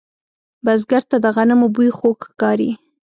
بزګر 0.65 1.03
ته 1.09 1.17
د 1.23 1.25
غنمو 1.35 1.67
بوی 1.75 1.89
خوږ 1.97 2.19
ښکاري 2.29 2.71